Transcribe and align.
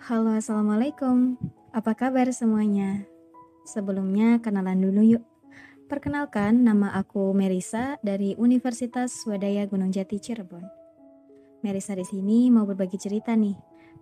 Halo, 0.00 0.32
Assalamualaikum. 0.32 1.36
Apa 1.76 1.92
kabar 1.92 2.24
semuanya? 2.32 3.04
Sebelumnya, 3.68 4.40
kenalan 4.40 4.80
dulu 4.80 5.04
yuk. 5.04 5.24
Perkenalkan, 5.92 6.64
nama 6.64 6.96
aku 6.96 7.36
Merisa 7.36 8.00
dari 8.00 8.32
Universitas 8.40 9.12
Swadaya 9.12 9.68
Gunung 9.68 9.92
Jati 9.92 10.16
Cirebon. 10.16 10.64
Merisa 11.60 11.92
di 11.92 12.08
sini 12.08 12.48
mau 12.48 12.64
berbagi 12.64 12.96
cerita 12.96 13.36
nih 13.36 13.52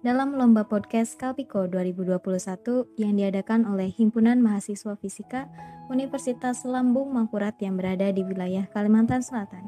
dalam 0.07 0.39
lomba 0.39 0.71
podcast 0.71 1.19
Kalpiko 1.19 1.67
2021 1.67 2.95
yang 2.95 3.19
diadakan 3.19 3.67
oleh 3.67 3.91
Himpunan 3.91 4.39
Mahasiswa 4.39 4.95
Fisika 5.03 5.51
Universitas 5.91 6.63
Lambung 6.63 7.11
Mangkurat 7.11 7.59
yang 7.59 7.75
berada 7.75 8.07
di 8.15 8.23
wilayah 8.23 8.71
Kalimantan 8.71 9.19
Selatan. 9.19 9.67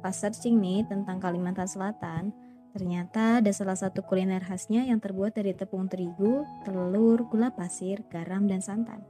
Pas 0.00 0.16
searching 0.16 0.56
nih 0.64 0.88
tentang 0.88 1.20
Kalimantan 1.20 1.68
Selatan, 1.68 2.32
Ternyata 2.76 3.40
ada 3.40 3.48
salah 3.48 3.76
satu 3.76 4.04
kuliner 4.04 4.44
khasnya 4.44 4.84
yang 4.84 5.00
terbuat 5.00 5.32
dari 5.32 5.56
tepung 5.56 5.88
terigu, 5.88 6.44
telur, 6.68 7.24
gula 7.32 7.48
pasir, 7.48 8.04
garam, 8.12 8.44
dan 8.44 8.60
santan. 8.60 9.00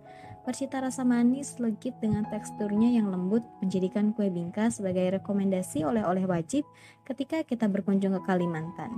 Bercita 0.46 0.80
rasa 0.80 1.05
manis, 1.05 1.60
legit 1.60 1.92
dengan 2.01 2.24
teksturnya 2.30 2.88
yang 2.88 3.12
lembut 3.12 3.45
menjadikan 3.60 4.16
kue 4.16 4.32
bingka 4.32 4.73
sebagai 4.73 5.20
rekomendasi 5.20 5.84
oleh-oleh 5.84 6.24
wajib 6.24 6.65
ketika 7.05 7.45
kita 7.45 7.68
berkunjung 7.68 8.16
ke 8.16 8.23
Kalimantan. 8.24 8.95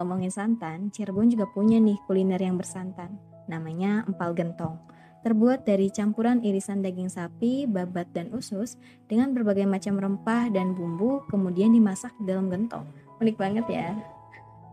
Ngomongin 0.00 0.32
santan, 0.32 0.88
Cirebon 0.88 1.28
juga 1.28 1.44
punya 1.52 1.76
nih 1.76 2.00
kuliner 2.08 2.40
yang 2.40 2.56
bersantan. 2.56 3.20
Namanya 3.50 4.08
empal 4.08 4.32
gentong. 4.32 4.80
Terbuat 5.20 5.68
dari 5.68 5.92
campuran 5.92 6.40
irisan 6.40 6.80
daging 6.80 7.12
sapi, 7.12 7.68
babat, 7.68 8.12
dan 8.16 8.32
usus 8.32 8.76
dengan 9.08 9.36
berbagai 9.36 9.68
macam 9.68 10.00
rempah 10.00 10.48
dan 10.48 10.72
bumbu 10.72 11.24
kemudian 11.28 11.72
dimasak 11.72 12.12
di 12.20 12.28
dalam 12.28 12.48
gentong 12.48 13.03
unik 13.20 13.36
banget 13.38 13.66
ya 13.70 13.94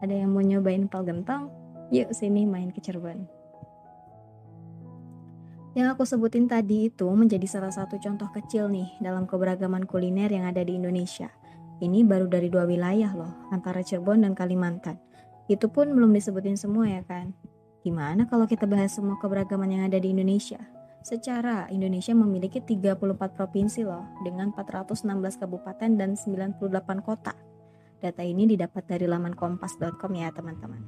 ada 0.01 0.13
yang 0.13 0.33
mau 0.33 0.41
nyobain 0.41 0.89
pal 0.89 1.05
gentong 1.05 1.51
yuk 1.93 2.09
sini 2.15 2.47
main 2.47 2.73
ke 2.73 2.81
Cirebon 2.81 3.41
yang 5.71 5.87
aku 5.87 6.03
sebutin 6.03 6.51
tadi 6.51 6.91
itu 6.91 7.07
menjadi 7.07 7.47
salah 7.47 7.71
satu 7.71 7.95
contoh 7.95 8.27
kecil 8.35 8.67
nih 8.67 8.91
dalam 8.99 9.23
keberagaman 9.23 9.87
kuliner 9.87 10.27
yang 10.27 10.43
ada 10.43 10.67
di 10.67 10.75
Indonesia. 10.75 11.31
Ini 11.79 12.03
baru 12.03 12.27
dari 12.27 12.51
dua 12.51 12.67
wilayah 12.67 13.15
loh, 13.15 13.31
antara 13.55 13.79
Cirebon 13.79 14.27
dan 14.27 14.35
Kalimantan. 14.35 14.99
Itu 15.47 15.71
pun 15.71 15.95
belum 15.95 16.11
disebutin 16.11 16.59
semua 16.59 16.91
ya 16.91 17.01
kan? 17.07 17.31
Gimana 17.87 18.27
kalau 18.27 18.45
kita 18.51 18.67
bahas 18.67 18.93
semua 18.93 19.15
keberagaman 19.17 19.71
yang 19.71 19.83
ada 19.87 19.95
di 19.95 20.11
Indonesia? 20.11 20.59
Secara 21.01 21.65
Indonesia 21.73 22.13
memiliki 22.13 22.61
34 22.61 23.33
provinsi 23.33 23.81
loh, 23.81 24.05
dengan 24.21 24.53
416 24.53 25.41
kabupaten 25.41 25.89
dan 25.97 26.13
98 26.13 26.61
kota. 27.01 27.33
Data 28.01 28.25
ini 28.25 28.49
didapat 28.49 28.89
dari 28.89 29.05
laman 29.05 29.37
kompas.com 29.37 30.11
ya 30.17 30.33
teman-teman. 30.33 30.81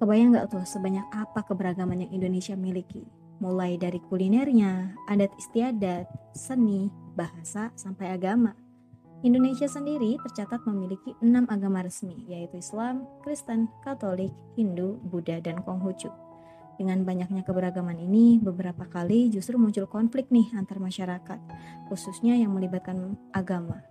Kebayang 0.00 0.32
nggak 0.32 0.48
tuh 0.48 0.64
sebanyak 0.64 1.04
apa 1.12 1.44
keberagaman 1.44 2.08
yang 2.08 2.12
Indonesia 2.16 2.56
miliki? 2.56 3.04
Mulai 3.44 3.76
dari 3.76 4.00
kulinernya, 4.00 4.96
adat 5.04 5.30
istiadat, 5.36 6.08
seni, 6.32 6.88
bahasa, 7.12 7.70
sampai 7.76 8.16
agama. 8.16 8.56
Indonesia 9.20 9.66
sendiri 9.66 10.14
tercatat 10.22 10.62
memiliki 10.64 11.12
enam 11.18 11.44
agama 11.50 11.82
resmi, 11.82 12.24
yaitu 12.30 12.62
Islam, 12.62 13.04
Kristen, 13.26 13.66
Katolik, 13.82 14.30
Hindu, 14.54 15.02
Buddha, 15.10 15.42
dan 15.42 15.60
Konghucu. 15.66 16.08
Dengan 16.78 17.02
banyaknya 17.02 17.42
keberagaman 17.42 17.98
ini, 17.98 18.38
beberapa 18.38 18.86
kali 18.86 19.34
justru 19.34 19.58
muncul 19.58 19.90
konflik 19.90 20.30
nih 20.30 20.46
antar 20.54 20.78
masyarakat, 20.78 21.42
khususnya 21.90 22.38
yang 22.38 22.54
melibatkan 22.54 23.18
agama. 23.34 23.82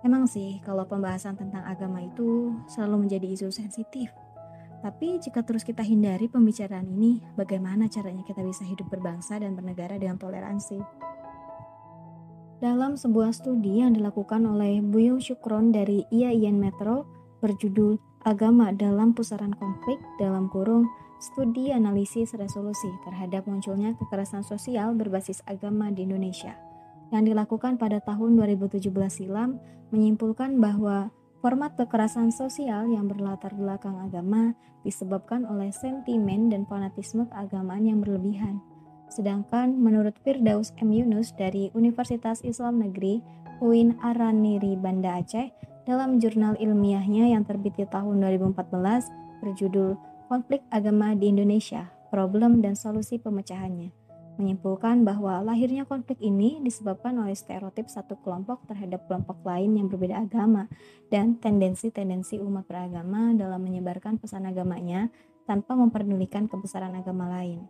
Emang 0.00 0.24
sih, 0.24 0.64
kalau 0.64 0.88
pembahasan 0.88 1.36
tentang 1.36 1.60
agama 1.68 2.00
itu 2.00 2.56
selalu 2.72 3.04
menjadi 3.04 3.26
isu 3.36 3.52
sensitif. 3.52 4.08
Tapi 4.80 5.20
jika 5.20 5.44
terus 5.44 5.60
kita 5.60 5.84
hindari 5.84 6.24
pembicaraan 6.24 6.88
ini, 6.88 7.20
bagaimana 7.36 7.84
caranya 7.92 8.24
kita 8.24 8.40
bisa 8.40 8.64
hidup 8.64 8.88
berbangsa 8.88 9.36
dan 9.36 9.52
bernegara 9.52 10.00
dengan 10.00 10.16
toleransi? 10.16 10.80
Dalam 12.64 12.96
sebuah 12.96 13.36
studi 13.36 13.84
yang 13.84 13.92
dilakukan 13.92 14.40
oleh 14.44 14.80
Buyung 14.80 15.20
Syukron 15.20 15.68
dari 15.68 16.08
IAIN 16.08 16.56
Metro 16.56 17.04
berjudul 17.44 18.00
Agama 18.20 18.68
dalam 18.72 19.16
Pusaran 19.16 19.56
Konflik 19.56 19.96
dalam 20.20 20.52
kurung 20.52 20.84
Studi 21.20 21.72
Analisis 21.72 22.36
Resolusi 22.36 22.88
terhadap 23.04 23.48
munculnya 23.48 23.96
kekerasan 23.96 24.44
sosial 24.44 24.92
berbasis 24.92 25.40
agama 25.48 25.88
di 25.88 26.04
Indonesia 26.04 26.69
yang 27.10 27.26
dilakukan 27.26 27.76
pada 27.76 27.98
tahun 28.02 28.38
2017 28.38 28.90
silam 29.10 29.58
menyimpulkan 29.90 30.58
bahwa 30.62 31.10
format 31.42 31.74
kekerasan 31.74 32.30
sosial 32.30 32.86
yang 32.90 33.10
berlatar 33.10 33.50
belakang 33.54 33.98
agama 33.98 34.54
disebabkan 34.86 35.44
oleh 35.44 35.74
sentimen 35.74 36.48
dan 36.48 36.64
fanatisme 36.64 37.26
keagamaan 37.28 37.84
yang 37.84 37.98
berlebihan. 38.00 38.62
Sedangkan 39.10 39.74
menurut 39.74 40.14
Firdaus 40.22 40.70
M. 40.78 40.94
Yunus 40.94 41.34
dari 41.34 41.74
Universitas 41.74 42.46
Islam 42.46 42.78
Negeri 42.78 43.18
UIN 43.58 43.98
Araniri 44.00 44.78
Banda 44.78 45.18
Aceh 45.18 45.50
dalam 45.84 46.22
jurnal 46.22 46.54
ilmiahnya 46.56 47.34
yang 47.34 47.42
terbit 47.42 47.74
di 47.74 47.84
tahun 47.90 48.22
2014 48.22 49.42
berjudul 49.42 49.98
Konflik 50.30 50.62
Agama 50.70 51.18
di 51.18 51.34
Indonesia, 51.34 51.90
Problem 52.14 52.62
dan 52.62 52.78
Solusi 52.78 53.18
Pemecahannya 53.18 53.99
menyimpulkan 54.40 55.04
bahwa 55.04 55.44
lahirnya 55.44 55.84
konflik 55.84 56.16
ini 56.24 56.58
disebabkan 56.64 57.12
oleh 57.20 57.36
stereotip 57.36 57.92
satu 57.92 58.16
kelompok 58.24 58.64
terhadap 58.64 59.04
kelompok 59.04 59.44
lain 59.44 59.76
yang 59.76 59.92
berbeda 59.92 60.24
agama 60.24 60.66
dan 61.12 61.36
tendensi-tendensi 61.36 62.40
umat 62.40 62.64
beragama 62.64 63.36
dalam 63.36 63.60
menyebarkan 63.60 64.16
pesan 64.16 64.48
agamanya 64.48 65.12
tanpa 65.44 65.76
memperdulikan 65.76 66.48
kebesaran 66.48 66.96
agama 66.96 67.28
lain. 67.28 67.68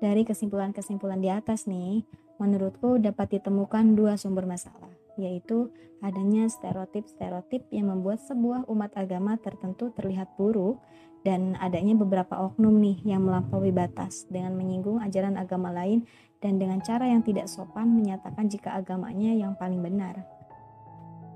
Dari 0.00 0.24
kesimpulan-kesimpulan 0.24 1.20
di 1.20 1.28
atas 1.28 1.68
nih, 1.68 2.08
menurutku 2.40 2.96
dapat 2.96 3.36
ditemukan 3.36 3.92
dua 3.92 4.16
sumber 4.16 4.48
masalah, 4.48 4.96
yaitu 5.20 5.68
adanya 6.00 6.48
stereotip-stereotip 6.48 7.68
yang 7.68 7.92
membuat 7.92 8.24
sebuah 8.24 8.64
umat 8.72 8.96
agama 8.96 9.36
tertentu 9.36 9.92
terlihat 9.92 10.32
buruk 10.40 10.80
dan 11.20 11.52
adanya 11.60 11.92
beberapa 12.00 12.32
oknum 12.48 12.80
nih 12.80 13.04
yang 13.04 13.28
melampaui 13.28 13.68
batas 13.68 14.24
dengan 14.32 14.56
menyinggung 14.56 15.04
ajaran 15.04 15.36
agama 15.36 15.68
lain 15.68 16.08
dan 16.40 16.56
dengan 16.56 16.80
cara 16.80 17.04
yang 17.04 17.20
tidak 17.20 17.52
sopan 17.52 17.92
menyatakan 17.92 18.48
jika 18.48 18.72
agamanya 18.72 19.36
yang 19.36 19.52
paling 19.60 19.84
benar. 19.84 20.24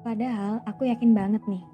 Padahal 0.01 0.65
aku 0.65 0.89
yakin 0.89 1.13
banget 1.13 1.45
nih, 1.45 1.65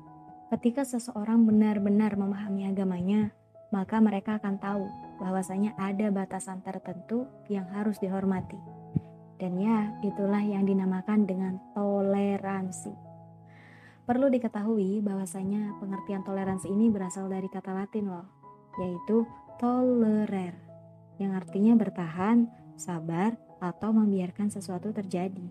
ketika 0.55 0.83
seseorang 0.83 1.47
benar-benar 1.47 2.19
memahami 2.19 2.67
agamanya, 2.67 3.31
maka 3.71 4.03
mereka 4.03 4.43
akan 4.43 4.59
tahu 4.59 4.87
bahwasanya 5.23 5.79
ada 5.79 6.11
batasan 6.11 6.59
tertentu 6.67 7.31
yang 7.47 7.67
harus 7.71 8.03
dihormati. 8.03 8.80
Dan 9.41 9.57
ya, 9.57 9.97
itulah 10.05 10.45
yang 10.45 10.69
dinamakan 10.69 11.25
dengan 11.25 11.57
toleransi. 11.73 12.93
Perlu 14.05 14.29
diketahui 14.29 15.01
bahwasanya 15.01 15.81
pengertian 15.81 16.21
toleransi 16.21 16.69
ini 16.69 16.93
berasal 16.93 17.33
dari 17.33 17.49
kata 17.49 17.73
Latin 17.73 18.13
loh, 18.13 18.29
yaitu 18.77 19.25
tolerer, 19.57 20.53
yang 21.17 21.33
artinya 21.33 21.73
bertahan, 21.73 22.53
sabar, 22.77 23.41
atau 23.65 23.97
membiarkan 23.97 24.53
sesuatu 24.53 24.93
terjadi. 24.93 25.47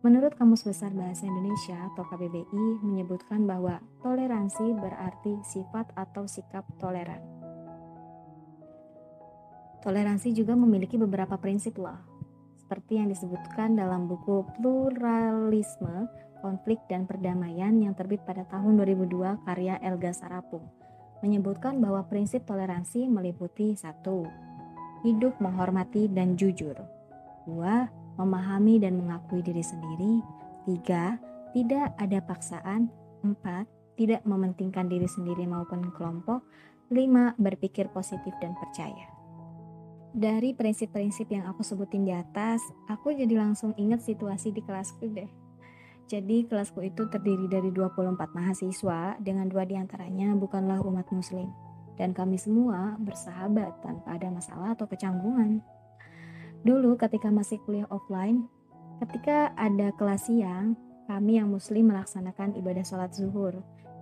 Menurut 0.00 0.38
Kamus 0.38 0.62
Besar 0.62 0.94
Bahasa 0.94 1.26
Indonesia 1.26 1.74
atau 1.92 2.06
KBBI 2.06 2.86
menyebutkan 2.86 3.44
bahwa 3.44 3.82
toleransi 4.00 4.74
berarti 4.78 5.36
sifat 5.42 5.90
atau 5.98 6.24
sikap 6.30 6.62
toleran. 6.78 7.20
Toleransi 9.84 10.32
juga 10.32 10.56
memiliki 10.56 10.94
beberapa 10.94 11.36
prinsip 11.36 11.76
loh, 11.76 12.07
seperti 12.68 13.00
yang 13.00 13.08
disebutkan 13.08 13.80
dalam 13.80 14.12
buku 14.12 14.44
Pluralisme 14.60 16.04
Konflik 16.44 16.84
dan 16.84 17.08
Perdamaian 17.08 17.72
yang 17.80 17.96
terbit 17.96 18.20
pada 18.28 18.44
tahun 18.44 18.76
2002 18.84 19.48
karya 19.48 19.80
Elga 19.80 20.12
Sarapung 20.12 20.68
menyebutkan 21.24 21.82
bahwa 21.82 22.06
prinsip 22.06 22.46
toleransi 22.46 23.10
meliputi 23.10 23.74
satu, 23.74 24.28
hidup 25.02 25.34
menghormati 25.42 26.06
dan 26.10 26.38
jujur. 26.38 26.76
dua, 27.48 27.88
memahami 28.20 28.76
dan 28.76 29.00
mengakui 29.00 29.40
diri 29.40 29.64
sendiri. 29.64 30.20
tiga, 30.68 31.16
tidak 31.56 31.96
ada 31.96 32.20
paksaan. 32.20 32.92
empat, 33.18 33.66
tidak 33.98 34.22
mementingkan 34.28 34.86
diri 34.86 35.08
sendiri 35.08 35.48
maupun 35.48 35.90
kelompok. 35.96 36.44
lima, 36.92 37.32
berpikir 37.36 37.88
positif 37.92 38.32
dan 38.40 38.52
percaya. 38.56 39.17
Dari 40.18 40.50
prinsip-prinsip 40.50 41.30
yang 41.30 41.46
aku 41.46 41.62
sebutin 41.62 42.02
di 42.02 42.10
atas, 42.10 42.58
aku 42.90 43.14
jadi 43.14 43.38
langsung 43.38 43.70
ingat 43.78 44.02
situasi 44.02 44.50
di 44.50 44.58
kelasku 44.66 45.06
deh. 45.14 45.30
Jadi 46.10 46.42
kelasku 46.42 46.82
itu 46.82 47.06
terdiri 47.06 47.46
dari 47.46 47.70
24 47.70 48.18
mahasiswa 48.34 49.14
dengan 49.22 49.46
dua 49.46 49.62
di 49.62 49.78
antaranya 49.78 50.34
bukanlah 50.34 50.82
umat 50.82 51.06
muslim. 51.14 51.46
Dan 51.94 52.18
kami 52.18 52.34
semua 52.34 52.98
bersahabat 52.98 53.78
tanpa 53.78 54.18
ada 54.18 54.26
masalah 54.34 54.74
atau 54.74 54.90
kecanggungan. 54.90 55.62
Dulu 56.66 56.98
ketika 56.98 57.30
masih 57.30 57.62
kuliah 57.62 57.86
offline, 57.86 58.50
ketika 58.98 59.54
ada 59.54 59.94
kelas 59.94 60.26
siang, 60.26 60.74
kami 61.06 61.38
yang 61.38 61.46
muslim 61.46 61.94
melaksanakan 61.94 62.58
ibadah 62.58 62.82
sholat 62.82 63.14
zuhur. 63.14 63.54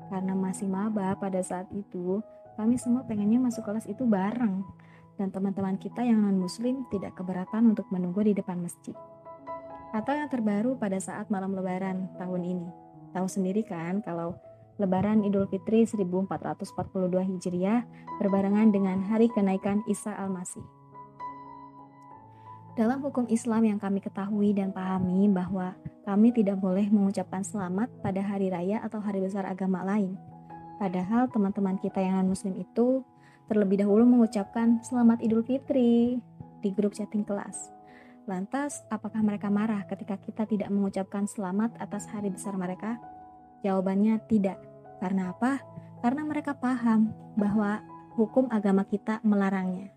Karena 0.09 0.33
masih 0.33 0.65
maba 0.65 1.13
pada 1.21 1.45
saat 1.45 1.69
itu, 1.77 2.25
kami 2.57 2.81
semua 2.81 3.05
pengennya 3.05 3.37
masuk 3.37 3.69
kelas 3.69 3.85
itu 3.85 4.09
bareng. 4.09 4.65
Dan 5.17 5.33
teman-teman 5.33 5.81
kita 5.81 6.05
yang 6.05 6.21
non-muslim 6.21 6.85
tidak 6.93 7.17
keberatan 7.17 7.73
untuk 7.73 7.89
menunggu 7.89 8.21
di 8.25 8.37
depan 8.37 8.61
masjid. 8.61 8.93
Atau 9.97 10.13
yang 10.13 10.29
terbaru 10.29 10.77
pada 10.77 11.01
saat 11.01 11.33
malam 11.33 11.57
lebaran 11.57 12.09
tahun 12.21 12.43
ini. 12.45 12.69
Tahu 13.17 13.27
sendiri 13.27 13.65
kan 13.65 14.05
kalau 14.05 14.37
Lebaran 14.77 15.25
Idul 15.25 15.49
Fitri 15.49 15.89
1442 15.89 16.69
Hijriah 17.33 17.89
berbarengan 18.21 18.69
dengan 18.69 19.01
hari 19.09 19.33
kenaikan 19.33 19.81
Isa 19.89 20.13
Al-Masih. 20.13 20.61
Dalam 22.77 23.01
hukum 23.01 23.25
Islam 23.33 23.65
yang 23.65 23.81
kami 23.81 24.05
ketahui 24.05 24.53
dan 24.53 24.69
pahami 24.69 25.33
bahwa 25.33 25.73
kami 26.05 26.29
tidak 26.29 26.61
boleh 26.61 26.93
mengucapkan 26.93 27.41
selamat 27.41 27.89
pada 28.05 28.21
hari 28.21 28.53
raya 28.53 28.85
atau 28.85 29.01
hari 29.01 29.25
besar 29.25 29.49
agama 29.49 29.81
lain. 29.81 30.13
Padahal 30.77 31.33
teman-teman 31.33 31.81
kita 31.81 32.05
yang 32.05 32.21
non-muslim 32.21 32.53
itu 32.61 33.01
terlebih 33.46 33.82
dahulu 33.82 34.02
mengucapkan 34.06 34.82
selamat 34.82 35.22
Idul 35.22 35.46
Fitri 35.46 36.19
di 36.62 36.69
grup 36.75 36.94
chatting 36.98 37.22
kelas. 37.22 37.70
Lantas, 38.26 38.82
apakah 38.90 39.22
mereka 39.22 39.46
marah 39.46 39.87
ketika 39.87 40.19
kita 40.19 40.50
tidak 40.50 40.66
mengucapkan 40.75 41.31
selamat 41.31 41.78
atas 41.78 42.10
hari 42.10 42.34
besar 42.34 42.58
mereka? 42.58 42.98
Jawabannya 43.62 44.19
tidak. 44.26 44.58
Karena 44.98 45.31
apa? 45.31 45.62
Karena 46.02 46.26
mereka 46.26 46.58
paham 46.58 47.14
bahwa 47.38 47.87
hukum 48.19 48.50
agama 48.50 48.82
kita 48.82 49.22
melarangnya. 49.22 49.94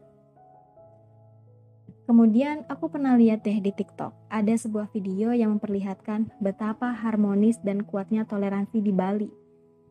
Kemudian 2.05 2.65
aku 2.69 2.89
pernah 2.89 3.13
lihat 3.17 3.45
deh 3.45 3.61
di 3.61 3.69
TikTok, 3.69 4.33
ada 4.33 4.53
sebuah 4.57 4.89
video 4.89 5.29
yang 5.29 5.57
memperlihatkan 5.57 6.33
betapa 6.41 6.89
harmonis 6.89 7.61
dan 7.61 7.85
kuatnya 7.85 8.25
toleransi 8.25 8.81
di 8.81 8.89
Bali. 8.89 9.48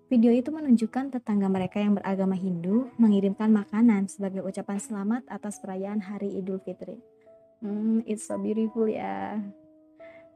Video 0.08 0.32
itu 0.32 0.48
menunjukkan 0.48 1.20
tetangga 1.20 1.52
mereka 1.52 1.84
yang 1.84 1.92
beragama 1.92 2.32
Hindu 2.32 2.88
mengirimkan 2.96 3.52
makanan 3.52 4.08
sebagai 4.08 4.40
ucapan 4.40 4.80
selamat 4.80 5.28
atas 5.28 5.60
perayaan 5.60 6.00
Hari 6.00 6.32
Idul 6.32 6.64
Fitri. 6.64 6.96
Hmm, 7.60 8.00
it's 8.08 8.24
so 8.24 8.40
beautiful 8.40 8.88
ya. 8.88 9.36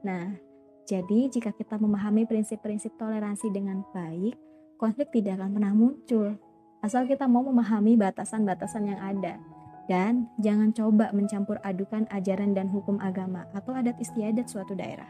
Nah, 0.05 0.37
jadi 0.85 1.25
jika 1.25 1.49
kita 1.57 1.81
memahami 1.81 2.29
prinsip-prinsip 2.29 2.93
toleransi 3.01 3.49
dengan 3.49 3.81
baik, 3.89 4.37
konflik 4.77 5.09
tidak 5.09 5.41
akan 5.41 5.57
pernah 5.57 5.73
muncul. 5.73 6.37
Asal 6.85 7.09
kita 7.09 7.25
mau 7.25 7.41
memahami 7.41 7.97
batasan-batasan 7.97 8.93
yang 8.93 9.01
ada 9.01 9.41
dan 9.89 10.29
jangan 10.37 10.69
coba 10.69 11.09
mencampur 11.17 11.57
adukan 11.65 12.05
ajaran 12.13 12.53
dan 12.53 12.69
hukum 12.69 13.01
agama 13.01 13.49
atau 13.57 13.73
adat 13.73 13.97
istiadat 13.97 14.45
suatu 14.45 14.77
daerah. 14.77 15.09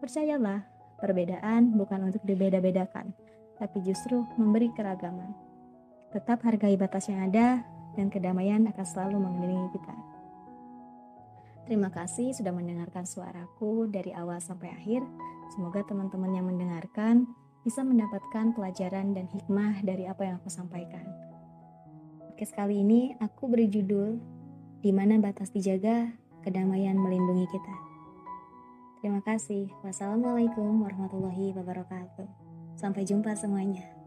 Percayalah, 0.00 0.64
perbedaan 0.96 1.76
bukan 1.76 2.08
untuk 2.08 2.24
dibeda-bedakan, 2.24 3.12
tapi 3.58 3.82
justru 3.82 4.24
memberi 4.38 4.70
keragaman. 4.72 5.34
Tetap 6.14 6.40
hargai 6.46 6.78
batas 6.80 7.10
yang 7.12 7.28
ada 7.28 7.62
dan 7.98 8.08
kedamaian 8.08 8.64
akan 8.70 8.86
selalu 8.86 9.20
mengelilingi 9.20 9.70
kita. 9.76 9.96
Terima 11.68 11.92
kasih 11.92 12.32
sudah 12.32 12.54
mendengarkan 12.54 13.04
suaraku 13.04 13.90
dari 13.92 14.16
awal 14.16 14.40
sampai 14.40 14.72
akhir. 14.72 15.04
Semoga 15.52 15.84
teman-teman 15.84 16.32
yang 16.32 16.48
mendengarkan 16.48 17.28
bisa 17.60 17.84
mendapatkan 17.84 18.56
pelajaran 18.56 19.12
dan 19.12 19.28
hikmah 19.28 19.84
dari 19.84 20.08
apa 20.08 20.24
yang 20.24 20.40
aku 20.40 20.48
sampaikan 20.48 21.28
podcast 22.38 22.54
kali 22.54 22.86
ini 22.86 23.18
aku 23.18 23.50
beri 23.50 23.66
judul 23.66 24.14
Di 24.78 24.94
mana 24.94 25.18
batas 25.18 25.50
dijaga, 25.50 26.06
kedamaian 26.46 26.94
melindungi 26.94 27.50
kita. 27.50 27.76
Terima 29.02 29.18
kasih. 29.26 29.66
Wassalamualaikum 29.82 30.86
warahmatullahi 30.86 31.50
wabarakatuh. 31.50 32.47
Sampai 32.78 33.02
jumpa 33.02 33.34
semuanya. 33.34 33.97